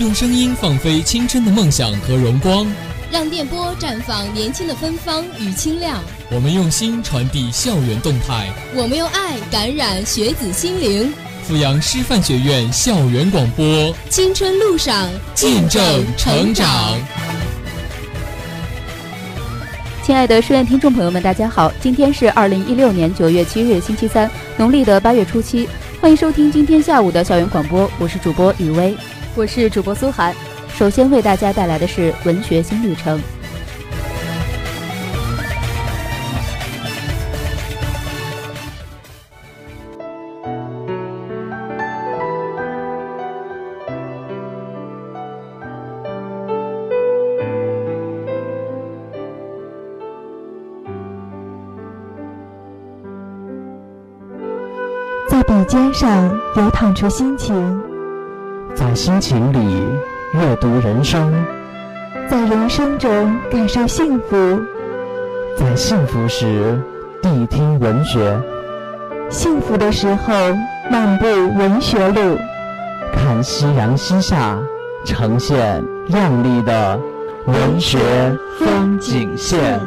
[0.00, 2.66] 用声音放飞青春的梦想和荣光，
[3.12, 6.02] 让电波绽放年轻的芬芳与清亮。
[6.30, 11.12] 我们用心传递校园动态，我们用爱感染学子心灵。
[11.46, 15.82] 阜阳师范学院校园广播，青春路上见证
[16.16, 16.96] 成长。
[20.02, 25.68] 亲爱的书院听众朋友们，大家好，今天是二零一六年九月七日，星期三，农历的八月初七，
[26.00, 28.96] 欢迎收听今天下午的校园广播，我是主播雨薇。
[29.36, 30.34] 我是主播苏涵，
[30.68, 33.18] 首先为大家带来的是文学新旅程。
[55.28, 57.89] 在笔尖上流淌出心情。
[59.02, 59.82] 心情里
[60.34, 61.32] 阅读人生，
[62.28, 64.60] 在人生中感受幸福，
[65.56, 66.78] 在幸福时
[67.22, 68.38] 谛听文学。
[69.30, 70.34] 幸福的时候
[70.90, 72.36] 漫步文学路，
[73.10, 74.58] 看夕阳西下，
[75.06, 77.00] 呈现亮丽的
[77.46, 77.98] 文学
[78.58, 79.80] 风景线。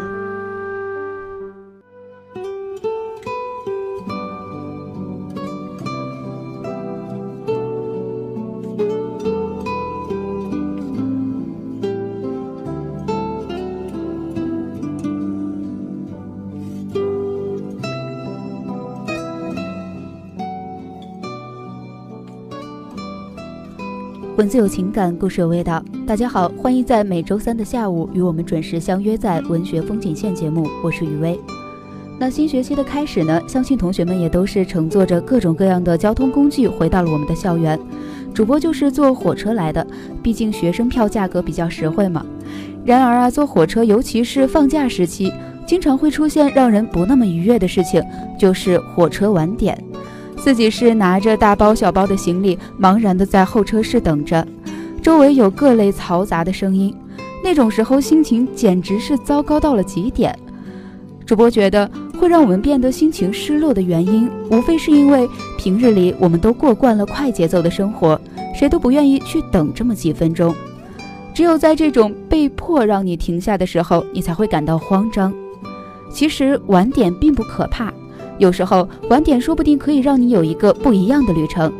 [24.43, 25.81] 文字有情感，故事有味道。
[26.05, 31.39] 大家好，欢迎在每周三的下午与我们准时相约在《文学风景线》节目，我是雨薇。
[32.19, 37.79] 那新学期的开始呢，相信同学们也都是乘坐着各种各样的交通工具回到了我们的校园。
[38.33, 39.87] 主播就是坐火车来的，
[40.21, 42.25] 毕竟学生票价格比较实惠嘛。
[42.83, 45.31] 然而啊，坐火车尤其是放假时期，
[45.65, 48.03] 经常会出现让人不那么愉悦的事情，
[48.37, 49.81] 就是火车晚点。
[50.43, 54.45] 自己是拿着大包小包的行李，茫然的在候车室等着，
[55.01, 56.93] 周围有各类嘈杂的声音，
[57.41, 60.37] 那种时候心情简直是糟糕到了极点。
[61.25, 61.89] 主播觉得
[62.19, 68.19] 会让我们变得心情失落的原因，无非是因为平日里我们都过惯了快节奏的生活，
[68.53, 70.53] 谁都不愿意去等这么几分钟。
[71.33, 75.33] 只有在这种被迫让你停下的时候，你才会感到慌张。
[76.11, 77.93] 其实晚点并不可怕。
[78.43, 81.71] 有时候晚点说不定可以让你有一个不一样的旅程。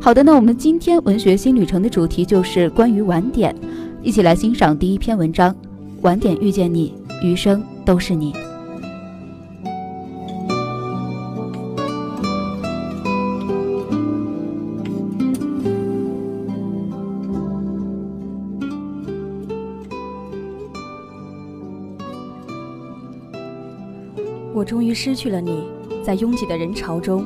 [0.00, 3.52] 好的，那我们今天文学新旅程的主题就是关于晚点，
[4.00, 5.50] 一起来欣赏第一篇文章
[6.02, 8.32] 《晚点遇见你，余生都是你》。
[24.54, 25.64] 我终于失去了你。
[26.04, 27.24] 在拥挤的人潮中，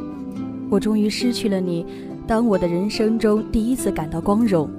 [0.70, 1.84] 我终于失去了你。
[2.28, 4.70] 当我的人生中第一次感到光荣，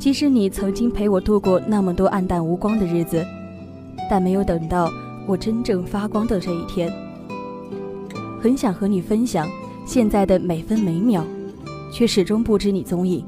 [0.00, 3.24] 即使你曾经陪我度过那么多暗淡无光的日子，
[4.10, 4.90] 但没有等到
[5.26, 6.92] 我真正发光的这一天。
[8.40, 9.48] 很想和你分享
[9.84, 11.24] 现在的每分每秒，
[11.92, 13.22] 却始终不知你踪影。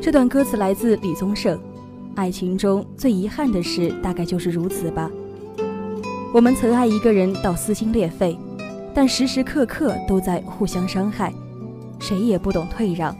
[0.00, 1.58] 这段歌词来自李宗盛。
[2.14, 5.10] 爱情中最遗憾的事，大概就是如此吧。
[6.32, 8.38] 我们曾爱一个人到撕心裂肺，
[8.94, 11.34] 但时时刻刻都在互相伤害，
[11.98, 13.16] 谁也不懂退让，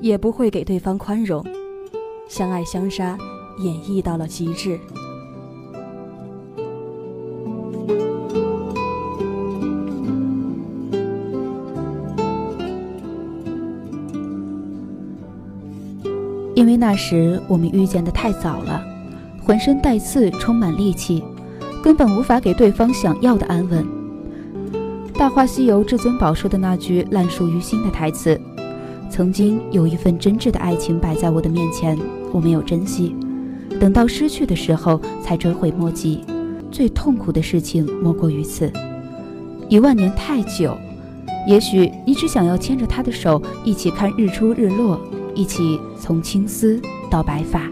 [0.00, 1.44] 也不会给对方宽容，
[2.28, 3.16] 相爱相杀，
[3.60, 4.80] 演绎到了极致。
[16.56, 18.84] 因为那时我们遇见的太早了，
[19.40, 21.22] 浑身带刺，充满戾气。
[21.84, 23.84] 根本无法给对方想要的安稳。
[25.18, 28.40] 《大话西游》至尊宝说的那句烂熟于心的台词
[29.12, 31.98] ：“曾经有一份真挚的爱情摆在我的面前，
[32.32, 33.14] 我没有珍惜，
[33.78, 36.24] 等到失去的时候才追悔莫及。
[36.72, 38.72] 最痛苦的事情莫过于此。
[39.68, 40.74] 一万年太久，
[41.46, 44.98] 也许你只想要牵着他的手，一起看日出日落，
[45.34, 46.80] 一起从青丝
[47.10, 47.70] 到白发。”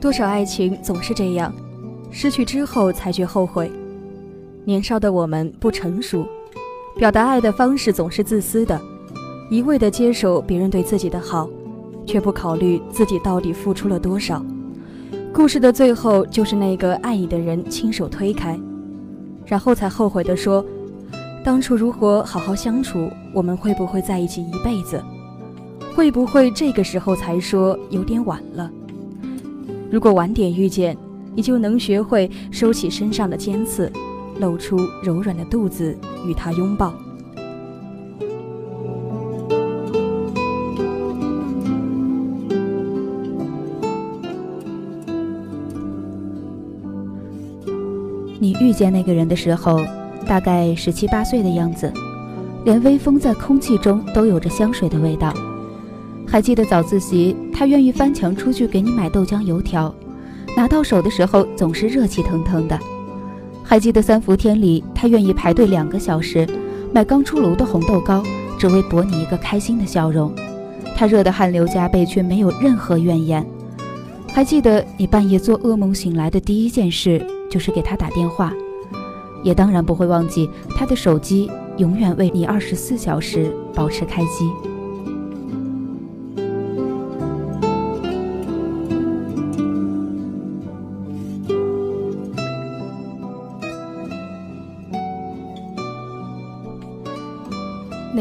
[0.00, 1.52] 多少爱情总是这样，
[2.10, 3.70] 失去之后才觉后悔。
[4.64, 6.24] 年少的我们不成熟，
[6.96, 8.80] 表达爱的方式总是自私的，
[9.50, 11.48] 一味的接受别人对自己的好，
[12.06, 14.44] 却不考虑自己到底付出了多少。
[15.32, 18.58] 故事的最后，就是那个爱你的人亲手推开，
[19.46, 20.64] 然后才后悔的说
[21.44, 25.02] ：“当初如果好好相处，我们会不会在一起一辈子？
[25.94, 28.70] 会不会这个时候才说有点晚了？
[29.90, 30.96] 如果晚点遇见，
[31.34, 33.90] 你就能学会收起身上的尖刺，
[34.38, 35.96] 露出柔软的肚子
[36.26, 36.92] 与他拥抱。”
[48.40, 49.80] 你遇见那个人的时候，
[50.26, 51.92] 大概十七八岁的样子，
[52.64, 55.34] 连微风在空气中都有着香水的味道。
[56.26, 59.92] 还记得早自习，他愿意翻墙出去给你买豆浆油条，
[60.56, 62.78] 拿到手的时候总是热气腾腾的。
[63.64, 66.46] 还记得三伏天里，他愿意排队两个小时
[66.92, 68.22] 买刚出炉的红豆糕，
[68.56, 70.32] 只为博你一个开心的笑容。
[70.94, 73.44] 他热得汗流浃背，却没有任何怨言。
[74.28, 77.20] 还记得你半夜做噩梦醒来的第一件事。
[77.50, 78.52] 就是给他打电话，
[79.42, 84.50] 也当然不会忘记他的手机永远为你二十四小时保持开机。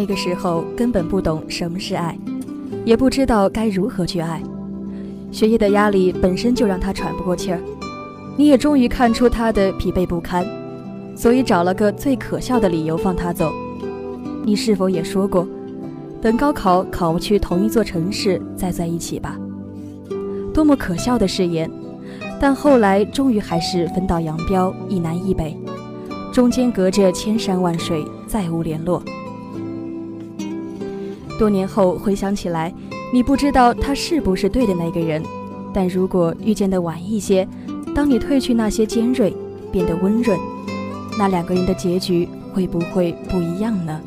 [0.07, 2.17] 个时候根本不懂什么是爱，
[2.85, 4.41] 也不知道该如何去爱，
[5.31, 7.59] 学业的压力本身就让他喘不过气儿。
[8.37, 10.45] 你也终于看出他的疲惫不堪，
[11.15, 13.51] 所以找了个最可笑的理由放他走。
[14.43, 15.47] 你是否也说过，
[16.21, 19.37] 等高考考不去同一座城市再在一起吧？
[20.53, 21.69] 多么可笑的誓言！
[22.39, 25.57] 但后来终于还是分道扬镳，一南一北，
[26.31, 29.01] 中间隔着千山万水，再无联络。
[31.37, 32.73] 多年后回想起来，
[33.13, 35.23] 你不知道他是不是对的那个人，
[35.73, 37.47] 但如果遇见的晚一些。
[37.95, 39.33] 当你褪去那些尖锐，
[39.71, 40.37] 变得温润，
[41.17, 43.99] 那两个人的结局会不会不一样呢？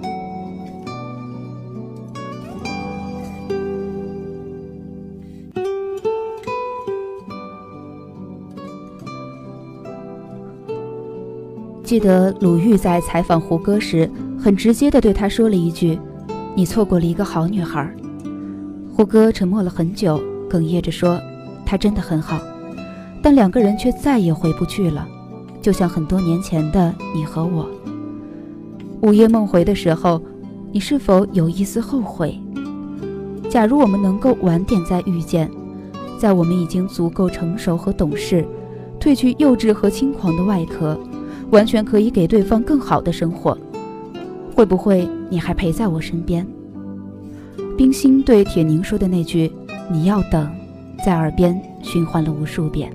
[11.82, 15.99] 记得鲁豫在采访胡歌时，很直接的对他说了一句
[16.55, 17.93] ：“你错过了一个好女孩。”
[18.93, 20.20] 胡歌沉默了很久，
[20.50, 21.19] 哽咽着说
[21.64, 22.38] ：“她真的很好。”
[23.23, 25.06] 但两个人却再也回不去了，
[25.61, 27.69] 就像很多年前的你和我。
[29.02, 30.20] 午夜梦回的时候，
[30.73, 32.38] 你是否有一丝后悔？
[33.49, 35.50] 假如我们能够晚点再遇见，
[36.19, 38.46] 在我们已经足够成熟和懂事，
[39.00, 40.99] 褪去幼稚和轻狂的外壳，
[41.50, 43.56] 完全可以给对方更好的生活，
[44.55, 46.47] 会不会你还陪在我身边？
[47.79, 49.50] 冰心对铁凝说的那句
[49.91, 50.50] “你要等”，
[51.06, 52.93] 在耳边循环了无数遍。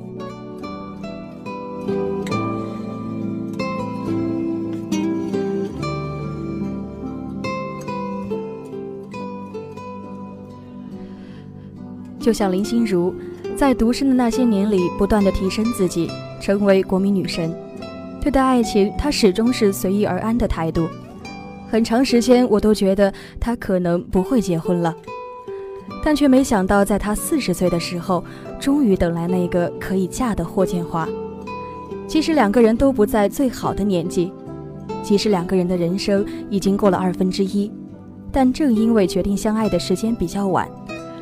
[12.19, 13.13] 就像林心如，
[13.55, 16.09] 在独身的那些年里，不断的提升自己，
[16.41, 17.55] 成为国民女神。
[18.19, 20.87] 对待爱情，她始终是随遇而安的态度。
[21.69, 24.95] 很长时间，我都觉得他可能不会结婚了，
[26.03, 28.23] 但却没想到，在他四十岁的时候，
[28.59, 31.07] 终于等来那个可以嫁的霍建华。
[32.07, 34.31] 即使两个人都不在最好的年纪，
[35.03, 37.69] 即使两个人的人生已经过了二分之一，
[38.31, 40.69] 但正因为决定相爱的时间比较晚。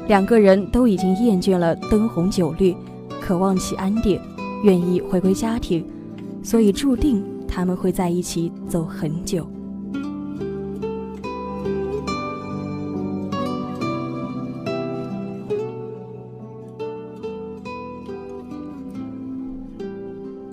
[0.07, 2.75] 两个人都已经厌倦了灯红酒绿，
[3.21, 4.19] 渴望起安定，
[4.63, 5.87] 愿意回归家庭，
[6.43, 9.47] 所以注定他们会在一起走很久。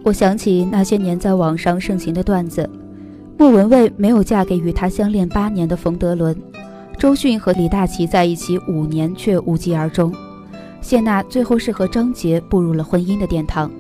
[0.03, 2.69] 我想起那些年在网上盛行的段子：
[3.37, 6.37] 莫文蔚没有嫁给与她相恋八年的冯德伦。
[6.99, 10.13] 周迅和李大齐在一起五年却无疾而终，
[10.81, 13.71] 谢娜最后是和张杰步入了婚姻的殿堂，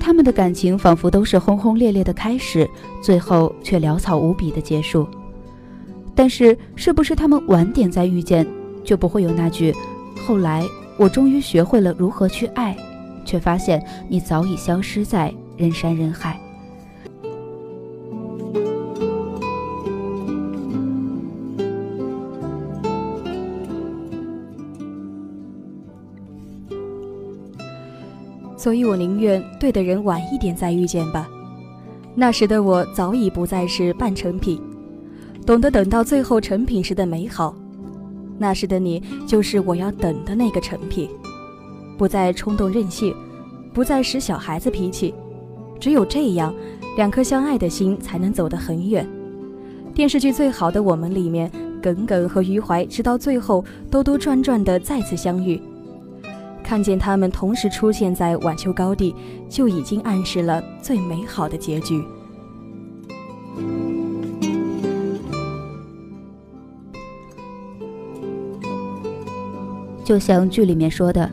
[0.00, 2.68] 他们的感情仿佛都是轰轰烈烈的开始，
[3.02, 5.06] 最后却潦草无比的结束。
[6.14, 8.46] 但是，是不是他们晚点再遇见，
[8.82, 9.74] 就不会有那句
[10.26, 10.64] “后来
[10.96, 12.65] 我终于学会了如何去爱，
[13.36, 16.40] 却发现你早已消失在人山人海”。
[28.56, 31.28] 所以我宁愿对的人晚一点再遇见吧。
[32.14, 34.58] 那时的我早已不再是半成品，
[35.44, 37.54] 懂得等到最后成品时的美好。
[38.38, 41.08] 那时的你就是我要等的那个成品，
[41.96, 43.14] 不再冲动任性，
[43.76, 45.14] 不再使小孩子脾气。
[45.78, 46.54] 只有这样，
[46.96, 49.06] 两颗相爱的心才能走得很远。
[49.94, 51.52] 电视剧《最好的我们》里面，
[51.82, 55.60] 耿耿和余淮直到最后兜兜转转的再次相遇，
[56.64, 59.14] 看见他们同时出现在晚秋高地，
[59.46, 62.02] 就已经暗示了最美好的结局。
[70.02, 71.30] 就像剧里面说的，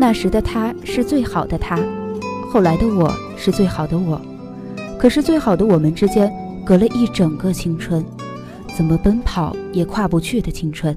[0.00, 1.78] 那时的他是最好的他，
[2.50, 4.18] 后来的我是最好的我，
[4.98, 6.32] 可是最好的我们之间
[6.64, 8.02] 隔了一整个青春，
[8.74, 10.96] 怎么奔跑也跨不去的青春，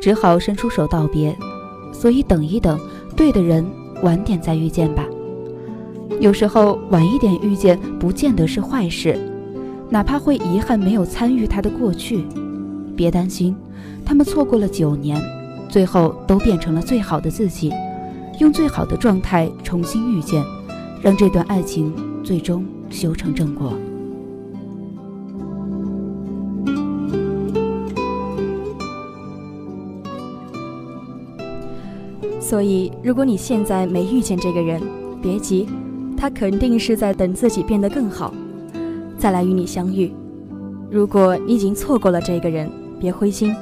[0.00, 1.36] 只好伸出手道别。
[1.92, 2.80] 所以等一等，
[3.14, 3.62] 对的人
[4.02, 5.04] 晚点再遇见吧。
[6.18, 9.18] 有时候晚一点遇见，不见得是坏事，
[9.90, 12.24] 哪怕会遗憾没有参与他的过去，
[12.96, 13.54] 别担心，
[14.02, 15.22] 他们错过了九年。
[15.68, 17.70] 最后都变成了最好的自己，
[18.38, 20.44] 用最好的状态重新遇见，
[21.02, 21.92] 让这段爱情
[22.22, 23.72] 最终修成正果。
[32.40, 34.80] 所以，如果你现在没遇见这个人，
[35.20, 35.66] 别急，
[36.16, 38.32] 他肯定是在等自己变得更好，
[39.18, 40.12] 再来与你相遇。
[40.90, 43.54] 如果你已经错过了这个人，别灰心，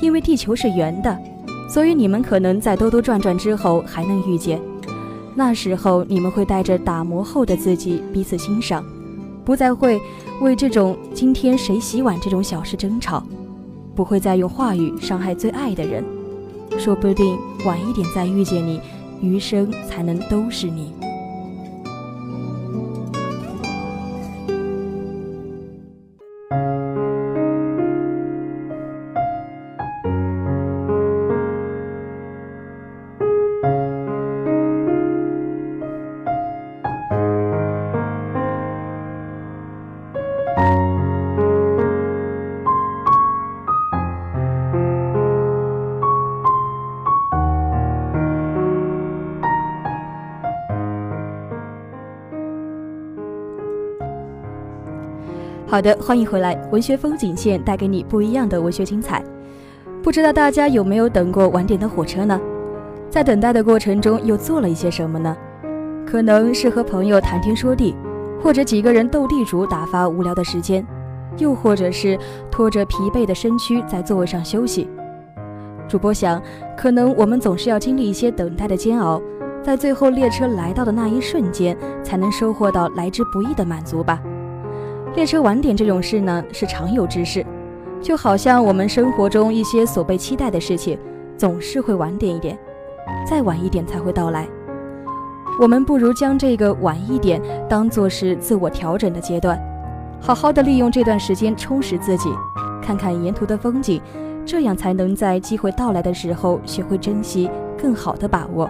[0.00, 1.16] 因为地球是圆的。
[1.74, 4.60] 所以你们可能在兜兜转转之后还能遇见，
[5.34, 8.84] 那时候你们会带着打磨后的自己彼此欣赏，
[9.44, 10.00] 不再会
[10.40, 13.24] 为这种今天谁洗碗这种小事争吵，
[13.92, 16.04] 不会再用话语伤害最爱的人，
[16.78, 18.80] 说不定晚一点再遇见你，
[19.20, 20.92] 余生才能都是你。
[55.74, 59.20] 好的，欢迎回来，文学风景线带给你不一样的文学精彩。
[60.04, 62.40] 不知道大家有没有等过晚点的火车呢？
[63.10, 65.36] 在等待的过程中又做了一些什么呢？
[66.06, 67.92] 可能是和朋友谈天说地，
[68.40, 70.86] 或者几个人斗地主打发无聊的时间，
[71.38, 72.16] 又或者是
[72.52, 74.88] 拖着疲惫的身躯在座位上休息。
[75.88, 76.40] 主播想，
[76.76, 79.20] 可能我们总是要经历一些等待的煎熬，
[79.60, 84.22] 在最后列车来到的那一瞬间，才能收获到来之不易的满足吧。
[85.14, 87.46] 列车晚点这种事呢，是常有之事，
[88.02, 90.98] 就好像我们生活中一些所被期待的事情，
[91.36, 92.58] 总是会晚点一点，
[93.24, 94.48] 再晚一点才会到来。
[95.60, 99.56] 我们不如将这个晚一点当做是自我调整的阶段，
[100.20, 102.28] 好好的利用这段时间充实自己，
[102.82, 104.02] 看看沿途的风景，
[104.44, 107.48] 这样才能在机会到来的时候学会珍惜，
[107.80, 108.68] 更好的把握。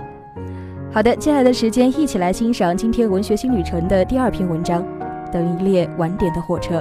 [0.93, 4.85] 好的，接下来的时间一起来欣赏今天文学新旅程的第二篇文章。
[5.35, 6.81] 等一列晚点的火车。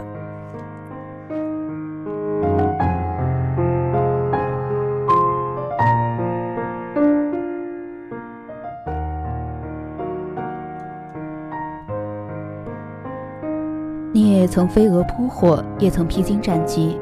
[14.12, 17.00] 你也曾飞蛾扑火，也曾披荆斩棘，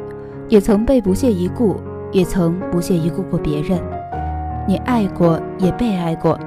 [0.47, 1.75] 也曾被不屑一顾，
[2.13, 3.77] 也曾不屑一顾过别人。
[4.65, 6.37] 你爱过，也被爱过；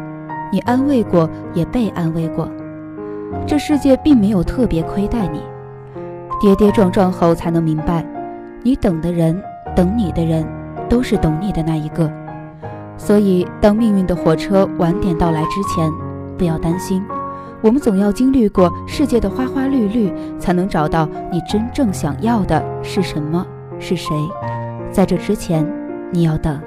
[0.50, 2.48] 你安慰过，也被安慰过。
[3.46, 5.40] 这世界并没有特别亏待你，
[6.40, 8.04] 跌跌撞撞后才能明白，
[8.62, 9.40] 你等的人，
[9.76, 10.46] 等你的人，
[10.88, 12.10] 都是懂你的那一个。
[12.96, 15.90] 所以，当命运的火车晚点到来之前，
[16.38, 17.04] 不要担心，
[17.60, 23.44] 我们总要经历过世界的花花绿绿，才能找到你真正想要的是什么，
[23.78, 24.14] 是谁。
[24.90, 25.66] 在这之前，
[26.10, 26.58] 你要等。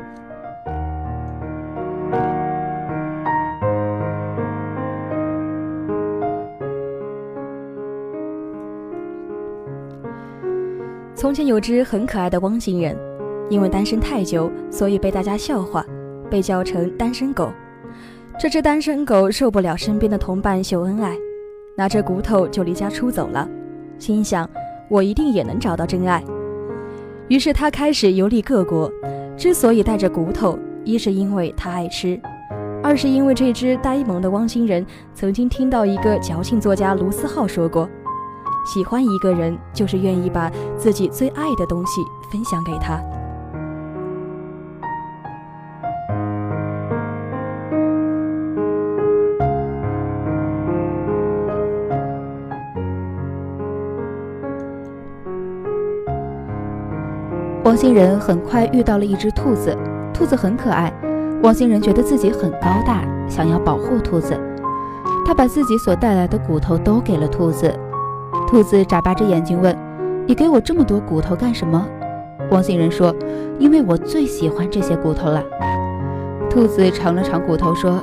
[11.37, 12.97] 前有只很可爱的汪星人，
[13.47, 15.85] 因为单身太久，所以被大家笑话，
[16.31, 17.53] 被叫成单身狗。
[18.39, 21.15] 这只单身狗受不了身边的同伴秀恩爱，
[21.75, 23.47] 拿着骨头就离家出走了，
[23.99, 24.49] 心想
[24.89, 26.23] 我一定也能找到真爱。
[27.27, 28.91] 于是他开始游历各国。
[29.37, 32.19] 之所以带着骨头，一是因为他爱吃，
[32.81, 37.87] 二是因为这只呆萌的汪星人曾经听到一个矫情作家卢思浩说过。
[38.67, 43.01] 喜欢一个人，就是愿意把自己最爱的东西分享给他。
[57.63, 59.75] 王星人很快遇到了一只兔子，
[60.13, 60.91] 兔子很可爱，
[61.41, 64.37] 王星人觉得自己很高大，想要保护兔子，
[65.25, 67.73] 他把自己所带来的骨头都给了兔子。
[68.47, 69.77] 兔子眨巴着眼睛问
[70.25, 71.85] ：“你给我这么多骨头干什么？”
[72.49, 73.13] 王星仁说
[73.59, 75.43] ：“因为我最喜欢这些骨头了。”
[76.49, 77.99] 兔子尝了尝骨头说：“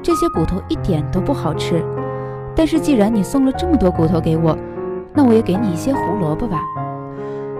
[0.00, 1.82] 这些骨头一点都不好吃，
[2.54, 4.56] 但是既然你送了这么多骨头给我，
[5.12, 6.60] 那我也给你一些胡萝卜吧。”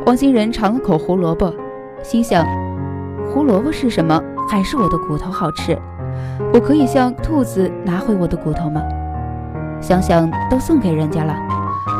[0.06, 1.52] 王星仁尝了口胡萝卜，
[2.04, 2.46] 心想
[3.34, 4.22] ：“胡萝卜是什么？
[4.48, 5.76] 还是我的骨头好吃？
[6.54, 8.80] 我可以向兔子拿回我的骨头吗？”
[9.82, 11.34] 想想都送给人家了，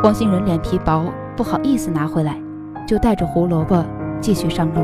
[0.03, 1.05] 汪星仁脸皮薄，
[1.35, 2.41] 不好意思拿回来，
[2.87, 3.83] 就带着胡萝卜
[4.21, 4.81] 继续上路。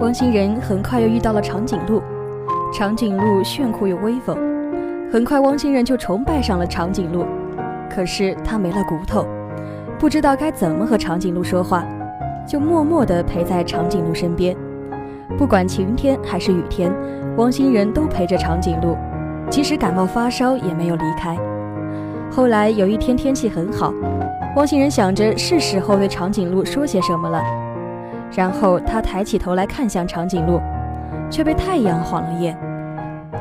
[0.00, 2.00] 汪星人很快又遇到了长颈鹿，
[2.72, 4.38] 长颈鹿炫酷又威风，
[5.12, 7.26] 很快汪星人就崇拜上了长颈鹿。
[7.90, 9.26] 可是他没了骨头，
[9.98, 11.84] 不知道该怎么和长颈鹿说话，
[12.46, 14.56] 就默默地陪在长颈鹿身边。
[15.36, 16.90] 不管晴天还是雨天，
[17.36, 18.96] 汪星人都陪着长颈鹿，
[19.50, 21.36] 即使感冒发烧也没有离开。
[22.30, 23.92] 后来有一天天气很好，
[24.56, 27.42] 汪星人想着是时候对长颈鹿说些什么了。
[28.34, 30.60] 然后他抬起头来看向长颈鹿，
[31.30, 32.56] 却被太阳晃了眼。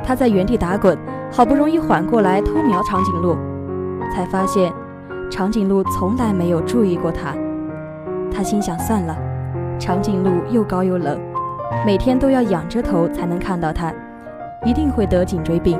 [0.04, 0.98] 他在原地打滚，
[1.32, 3.36] 好不容易缓过来偷瞄长颈鹿，
[4.14, 4.72] 才发现
[5.32, 7.34] 长颈鹿从来没有注意过他。
[8.36, 9.16] 他心想：算了，
[9.80, 11.18] 长颈鹿又高又冷，
[11.86, 13.94] 每天都要仰着头才能看到它，
[14.66, 15.80] 一定会得颈椎病。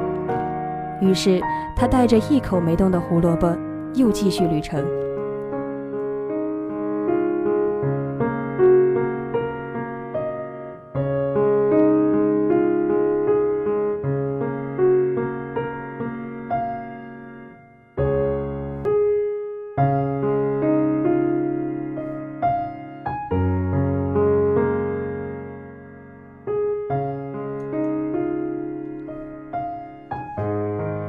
[1.02, 1.42] 于是
[1.76, 3.54] 他带着一口没动的胡萝卜，
[3.96, 4.82] 又继续旅程。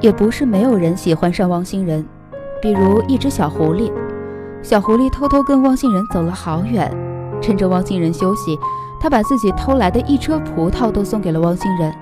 [0.06, 2.06] 也不是没有人喜欢上汪星人，
[2.62, 3.90] 比如一只小狐狸。
[4.62, 6.88] 小狐狸偷偷跟汪星人走了好远，
[7.40, 8.56] 趁着汪星人休息，
[9.00, 11.92] 他把自己偷来的一车葡萄都送给了汪星人。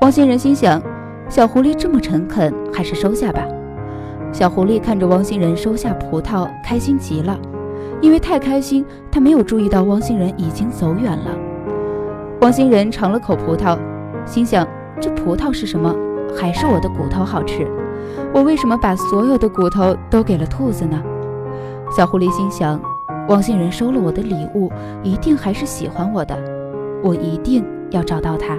[0.00, 0.82] 汪星人心想，
[1.28, 3.46] 小狐狸这么诚恳，还是收下吧。
[4.32, 7.38] 小狐狸看着汪星人收下葡萄，开心极了。
[8.00, 11.30] 因为太开心，他没有注意到汪星人已经走远了。
[12.40, 13.78] 汪星人尝了口葡萄，
[14.26, 14.66] 心想：
[15.00, 15.94] 这葡萄是什么？
[16.36, 17.66] 还是我的骨头好吃，
[18.34, 21.02] 我为什么把所有的骨头都给了兔子呢？
[21.96, 22.80] 小狐狸心想：
[23.28, 26.36] 汪星人收了我的礼物，一定还是喜欢我的，
[27.02, 28.58] 我一定要找到他。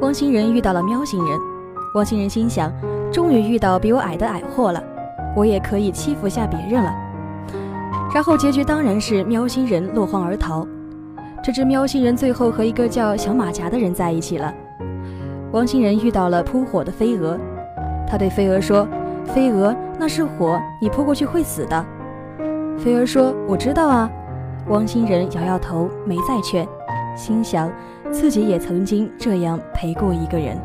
[0.00, 1.51] 汪星人遇到了喵星人。
[1.94, 2.72] 汪星人心想：
[3.12, 4.82] 终于遇到比我矮的矮货了，
[5.36, 6.94] 我也可以欺负下别人了。
[8.14, 10.66] 然后结局当然是喵星人落荒而逃。
[11.42, 14.52] 这只喵星人最后和一个叫小马甲的人在一起了。
[15.52, 17.38] 汪星人遇到了扑火的飞蛾，
[18.08, 18.88] 他对飞蛾说
[19.34, 21.84] ：“飞蛾，那是火，你扑过去会死的。”
[22.78, 24.10] 飞蛾说：“我知道啊。”
[24.68, 26.66] 汪星人摇摇头，没再劝，
[27.16, 27.70] 心想
[28.10, 30.56] 自己也曾经这样陪过一个人。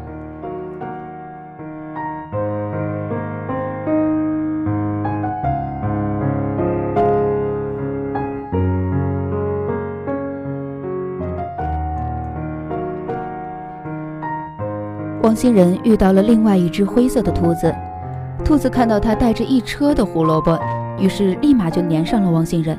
[15.37, 17.73] 星人遇到了另外一只灰色的兔子，
[18.43, 20.57] 兔子看到他带着一车的胡萝卜，
[20.97, 22.75] 于是立马就粘上了汪星人。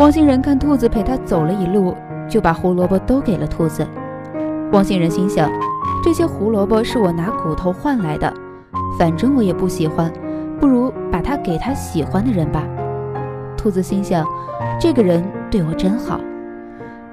[0.00, 1.94] 汪星人看兔子陪他走了一路，
[2.28, 3.86] 就把胡萝卜都给了兔子。
[4.72, 5.48] 汪星人心想，
[6.02, 8.32] 这些胡萝卜是我拿骨头换来的，
[8.98, 10.10] 反正我也不喜欢，
[10.58, 12.64] 不如把它给他喜欢的人吧。
[13.56, 14.26] 兔子心想，
[14.80, 16.18] 这个人对我真好。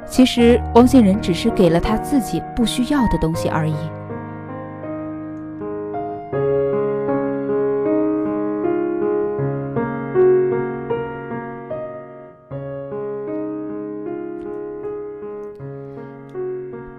[0.08, 3.76] 其实汪星人只是给了他自己不需要的东西而已。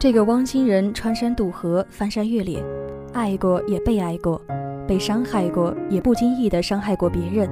[0.01, 2.65] 这个汪星人穿山渡河，翻山越岭，
[3.13, 4.41] 爱过也被爱过，
[4.89, 7.47] 被伤害过也不经意的伤害过别人。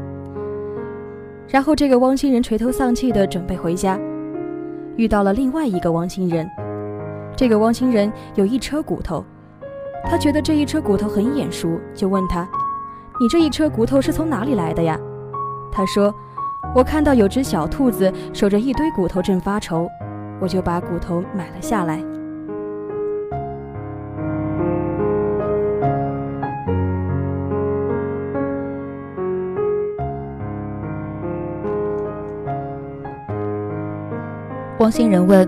[1.46, 4.00] 然后这个汪星人垂头丧气的准备回家，
[4.96, 6.48] 遇到了另外一个汪星人。
[7.37, 9.22] 这个汪星人有一车骨头，
[10.04, 12.48] 他觉得这一车骨头很眼熟，就问他
[13.20, 14.98] ：“你这一车骨头是从哪里来的呀？”
[15.70, 16.14] 他说
[16.74, 19.87] ：“我看到有只小兔子守着一堆骨头正发愁，
[20.40, 22.02] 我就把骨头买了下来。”
[34.88, 35.46] 汪星人问：“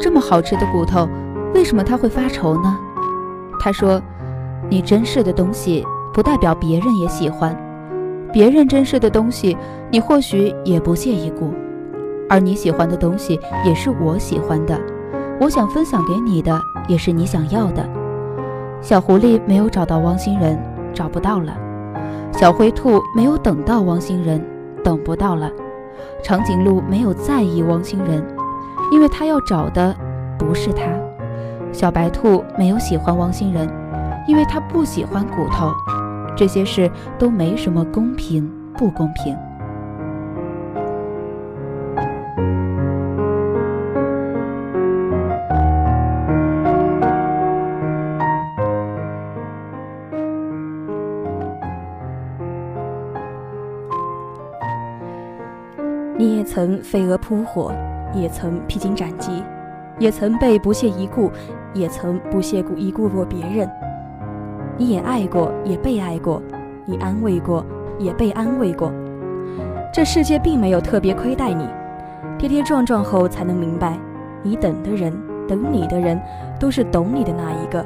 [0.00, 1.06] 这么好吃的骨头，
[1.52, 2.74] 为什么他会发愁呢？”
[3.60, 4.00] 他说
[4.70, 7.54] ：“你珍视的东西，不代表别人也喜欢；
[8.32, 9.54] 别人珍视的东西，
[9.90, 11.50] 你或许也不屑一顾；
[12.30, 14.80] 而你喜欢的东西，也是我喜欢的。
[15.38, 17.86] 我想分享给你的，也是你想要的。”
[18.80, 20.58] 小狐狸没有找到汪星人，
[20.94, 21.52] 找不到了；
[22.32, 24.42] 小灰兔没有等到汪星人，
[24.82, 25.50] 等不到了；
[26.22, 28.24] 长颈鹿没有在意汪星人。
[28.90, 29.94] 因为他要找的
[30.38, 30.82] 不是他，
[31.72, 33.68] 小白兔没有喜欢汪星人，
[34.26, 35.70] 因为他不喜欢骨头。
[36.36, 39.36] 这些事都没什么公平不公平。
[56.16, 57.72] 你也曾飞蛾扑火。
[58.14, 59.42] 也曾披荆斩棘，
[59.98, 61.30] 也曾被不屑一顾，
[61.74, 63.68] 也曾不屑一顾过别人。
[64.76, 66.40] 你也爱过，也被爱过；
[66.86, 67.64] 你安慰过，
[67.98, 68.92] 也被安慰过。
[69.92, 71.66] 这世界并没有特别亏待你，
[72.38, 73.98] 跌跌撞撞后才能明白，
[74.42, 75.12] 你等的人，
[75.48, 76.20] 等你的人，
[76.60, 77.84] 都是懂你的那一个。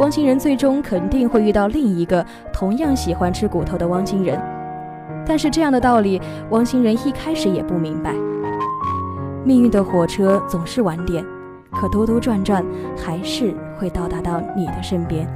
[0.00, 4.38] 汪星人最终肯定会遇到另一个同样喜欢吃骨头的汪星人，
[5.24, 8.12] 但是这样的道理，汪星人一开始也不明白。
[9.44, 11.24] 命运的火车总是晚点
[11.70, 12.64] 可兜兜转转
[12.96, 15.28] 还是会到达到你的身边。